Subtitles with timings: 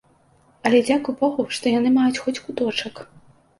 [0.69, 3.07] Але дзякуй богу, што яны маюць хоць куточак.